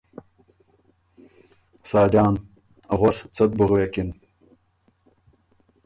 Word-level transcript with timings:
ساجان 1.89 2.33
ـــ 2.65 2.97
”غؤس 2.99 3.17
څۀ 3.35 3.43
ت 3.49 3.51
بُو 3.57 3.63
غوېکِن“ 3.69 4.09